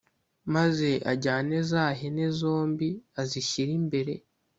[0.53, 2.89] Maze ajyane za hene zombi
[3.21, 4.13] azishyire imbere